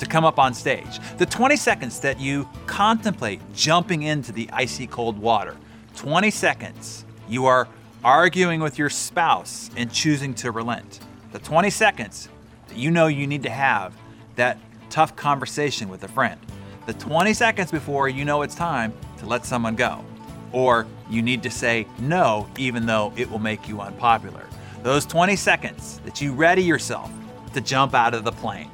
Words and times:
to 0.00 0.06
come 0.06 0.24
up 0.24 0.38
on 0.38 0.52
stage. 0.52 0.98
The 1.18 1.26
20 1.26 1.56
seconds 1.56 2.00
that 2.00 2.18
you 2.18 2.48
contemplate 2.66 3.40
jumping 3.54 4.02
into 4.02 4.32
the 4.32 4.50
icy 4.52 4.86
cold 4.86 5.18
water. 5.18 5.56
20 5.94 6.30
seconds 6.30 7.04
you 7.28 7.46
are 7.46 7.68
arguing 8.02 8.60
with 8.60 8.78
your 8.78 8.90
spouse 8.90 9.70
and 9.76 9.92
choosing 9.92 10.34
to 10.34 10.50
relent. 10.50 11.00
The 11.32 11.38
20 11.38 11.70
seconds 11.70 12.28
that 12.68 12.76
you 12.76 12.90
know 12.90 13.06
you 13.06 13.26
need 13.26 13.42
to 13.44 13.50
have 13.50 13.94
that 14.36 14.58
tough 14.88 15.14
conversation 15.14 15.88
with 15.88 16.02
a 16.02 16.08
friend. 16.08 16.40
The 16.86 16.94
20 16.94 17.34
seconds 17.34 17.70
before 17.70 18.08
you 18.08 18.24
know 18.24 18.42
it's 18.42 18.54
time 18.54 18.92
to 19.18 19.26
let 19.26 19.44
someone 19.44 19.76
go. 19.76 20.04
Or 20.52 20.86
you 21.08 21.22
need 21.22 21.42
to 21.44 21.50
say 21.50 21.86
no, 21.98 22.48
even 22.58 22.86
though 22.86 23.12
it 23.16 23.30
will 23.30 23.38
make 23.38 23.68
you 23.68 23.80
unpopular. 23.80 24.46
Those 24.82 25.04
20 25.04 25.36
seconds 25.36 26.00
that 26.04 26.20
you 26.20 26.32
ready 26.32 26.62
yourself 26.62 27.12
to 27.52 27.60
jump 27.60 27.94
out 27.94 28.14
of 28.14 28.24
the 28.24 28.32
plane. 28.32 28.70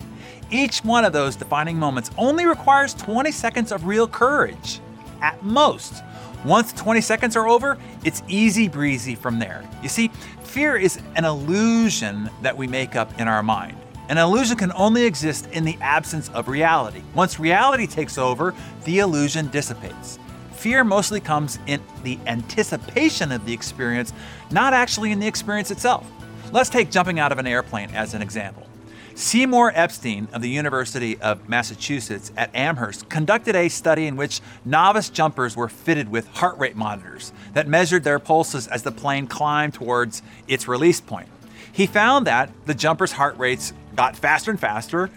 Each 0.50 0.78
one 0.84 1.04
of 1.04 1.12
those 1.12 1.34
defining 1.34 1.76
moments 1.78 2.10
only 2.16 2.46
requires 2.46 2.94
20 2.94 3.32
seconds 3.32 3.72
of 3.72 3.86
real 3.86 4.06
courage, 4.06 4.80
at 5.20 5.42
most. 5.42 6.04
Once 6.44 6.72
20 6.72 7.00
seconds 7.00 7.34
are 7.34 7.48
over, 7.48 7.76
it's 8.04 8.22
easy 8.28 8.68
breezy 8.68 9.16
from 9.16 9.40
there. 9.40 9.68
You 9.82 9.88
see, 9.88 10.08
fear 10.42 10.76
is 10.76 11.00
an 11.16 11.24
illusion 11.24 12.30
that 12.42 12.56
we 12.56 12.68
make 12.68 12.94
up 12.94 13.20
in 13.20 13.26
our 13.26 13.42
mind. 13.42 13.76
An 14.08 14.18
illusion 14.18 14.56
can 14.56 14.70
only 14.72 15.04
exist 15.04 15.48
in 15.50 15.64
the 15.64 15.76
absence 15.80 16.28
of 16.28 16.46
reality. 16.46 17.02
Once 17.14 17.40
reality 17.40 17.88
takes 17.88 18.16
over, 18.16 18.54
the 18.84 19.00
illusion 19.00 19.48
dissipates. 19.48 20.20
Fear 20.52 20.84
mostly 20.84 21.18
comes 21.18 21.58
in 21.66 21.82
the 22.04 22.20
anticipation 22.26 23.32
of 23.32 23.44
the 23.44 23.52
experience, 23.52 24.12
not 24.52 24.72
actually 24.72 25.10
in 25.10 25.18
the 25.18 25.26
experience 25.26 25.72
itself. 25.72 26.08
Let's 26.52 26.70
take 26.70 26.92
jumping 26.92 27.18
out 27.18 27.32
of 27.32 27.38
an 27.38 27.48
airplane 27.48 27.90
as 27.90 28.14
an 28.14 28.22
example. 28.22 28.66
Seymour 29.16 29.72
Epstein 29.74 30.28
of 30.34 30.42
the 30.42 30.50
University 30.50 31.18
of 31.22 31.48
Massachusetts 31.48 32.30
at 32.36 32.54
Amherst 32.54 33.08
conducted 33.08 33.56
a 33.56 33.70
study 33.70 34.06
in 34.06 34.14
which 34.14 34.42
novice 34.62 35.08
jumpers 35.08 35.56
were 35.56 35.70
fitted 35.70 36.10
with 36.10 36.28
heart 36.28 36.58
rate 36.58 36.76
monitors 36.76 37.32
that 37.54 37.66
measured 37.66 38.04
their 38.04 38.18
pulses 38.18 38.68
as 38.68 38.82
the 38.82 38.92
plane 38.92 39.26
climbed 39.26 39.72
towards 39.72 40.20
its 40.46 40.68
release 40.68 41.00
point. 41.00 41.30
He 41.72 41.86
found 41.86 42.26
that 42.26 42.50
the 42.66 42.74
jumpers' 42.74 43.12
heart 43.12 43.38
rates 43.38 43.72
got 43.94 44.16
faster 44.16 44.50
and 44.50 44.60
faster 44.60 45.08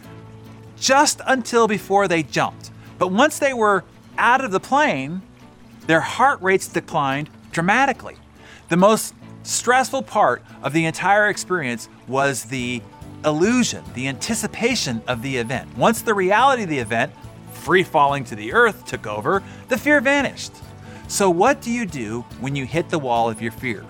just 0.77 1.19
until 1.27 1.67
before 1.67 2.07
they 2.07 2.23
jumped. 2.23 2.71
But 2.99 3.11
once 3.11 3.37
they 3.37 3.53
were 3.53 3.83
out 4.17 4.45
of 4.45 4.51
the 4.51 4.61
plane, 4.61 5.21
their 5.87 5.99
heart 5.99 6.41
rates 6.41 6.69
declined 6.69 7.29
dramatically. 7.51 8.16
The 8.69 8.77
most 8.77 9.13
stressful 9.43 10.03
part 10.03 10.41
of 10.63 10.71
the 10.71 10.85
entire 10.85 11.27
experience 11.27 11.89
was 12.07 12.45
the 12.45 12.81
illusion, 13.25 13.84
the 13.94 14.07
anticipation 14.07 15.02
of 15.07 15.22
the 15.22 15.38
event. 15.38 15.78
Once 15.78 16.02
the 16.02 16.13
reality 16.13 16.63
of 16.63 16.69
the 16.69 16.80
event, 16.80 17.12
free 17.52 17.84
falling 17.84 18.24
to 18.25 18.35
the 18.35 18.53
earth, 18.53 18.85
took 18.85 19.06
over, 19.06 19.44
the 19.68 19.78
fear 19.78 20.02
vanished. 20.02 20.53
So, 21.07 21.29
what 21.29 21.62
do 21.62 21.72
you 21.72 21.85
do 21.85 22.22
when 22.40 22.56
you 22.56 22.66
hit 22.66 22.90
the 22.90 23.00
wall 23.00 23.29
of 23.29 23.41
your 23.41 23.52
fear? 23.52 23.84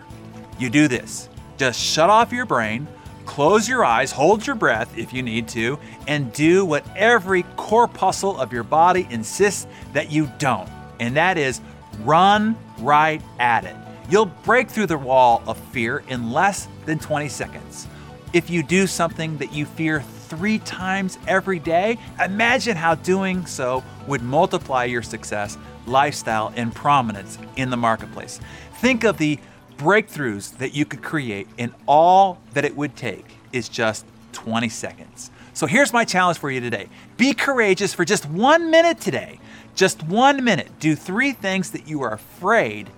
You 0.57 0.69
do 0.69 0.87
this 0.87 1.29
just 1.57 1.79
shut 1.79 2.09
off 2.09 2.31
your 2.31 2.45
brain, 2.45 2.87
close 3.25 3.67
your 3.67 3.83
eyes, 3.83 4.11
hold 4.13 4.47
your 4.47 4.55
breath 4.55 4.97
if 4.97 5.13
you 5.13 5.21
need 5.21 5.47
to, 5.49 5.77
and 6.07 6.31
do 6.31 6.65
what 6.65 6.85
every 6.95 7.43
corpuscle 7.57 8.39
of 8.39 8.53
your 8.53 8.63
body 8.63 9.05
insists 9.09 9.67
that 9.93 10.09
you 10.09 10.31
don't, 10.39 10.69
and 10.99 11.17
that 11.17 11.37
is 11.37 11.59
run 12.03 12.57
right 12.79 13.21
at 13.39 13.65
it. 13.65 13.75
You'll 14.09 14.25
break 14.25 14.69
through 14.69 14.87
the 14.87 14.97
wall 14.97 15.43
of 15.45 15.57
fear 15.57 16.01
in 16.07 16.31
less 16.31 16.67
than 16.85 16.97
20 16.97 17.27
seconds. 17.29 17.87
If 18.31 18.51
you 18.51 18.61
do 18.61 18.85
something 18.85 19.37
that 19.39 19.53
you 19.53 19.65
fear 19.65 20.01
three 20.01 20.59
times 20.59 21.17
every 21.27 21.57
day, 21.57 21.97
imagine 22.23 22.77
how 22.77 22.93
doing 22.93 23.47
so 23.47 23.83
would 24.05 24.21
multiply 24.21 24.83
your 24.83 25.01
success, 25.01 25.57
lifestyle, 25.87 26.53
and 26.55 26.73
prominence 26.73 27.39
in 27.55 27.71
the 27.71 27.77
marketplace. 27.77 28.39
Think 28.75 29.03
of 29.03 29.17
the 29.17 29.39
breakthroughs 29.77 30.55
that 30.59 30.75
you 30.75 30.85
could 30.85 31.01
create, 31.01 31.47
and 31.57 31.73
all 31.87 32.39
that 32.53 32.65
it 32.65 32.75
would 32.75 32.95
take 32.95 33.25
is 33.51 33.67
just 33.67 34.05
20 34.33 34.69
seconds. 34.69 35.31
So 35.53 35.65
here's 35.65 35.91
my 35.91 36.05
challenge 36.05 36.37
for 36.37 36.51
you 36.51 36.61
today 36.61 36.87
be 37.17 37.33
courageous 37.33 37.95
for 37.95 38.05
just 38.05 38.27
one 38.27 38.69
minute 38.69 39.01
today. 39.01 39.39
Just 39.73 40.03
one 40.03 40.43
minute. 40.43 40.69
Do 40.79 40.95
three 40.95 41.31
things 41.31 41.71
that 41.71 41.87
you 41.87 42.03
are 42.03 42.13
afraid 42.13 42.89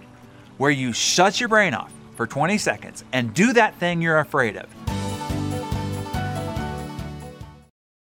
where 0.57 0.71
you 0.71 0.91
shut 0.91 1.39
your 1.39 1.47
brain 1.47 1.73
off 1.73 1.93
for 2.15 2.27
20 2.27 2.57
seconds 2.57 3.03
and 3.13 3.33
do 3.33 3.53
that 3.53 3.75
thing 3.75 4.01
you're 4.01 4.19
afraid 4.19 4.57
of. 4.57 4.80